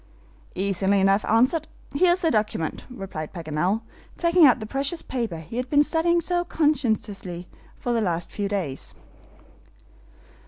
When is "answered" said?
1.25-1.67